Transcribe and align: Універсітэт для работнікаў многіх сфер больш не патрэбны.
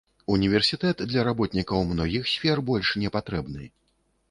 Універсітэт 0.35 1.03
для 1.11 1.25
работнікаў 1.27 1.85
многіх 1.93 2.23
сфер 2.33 2.65
больш 2.73 2.93
не 3.05 3.15
патрэбны. 3.19 3.71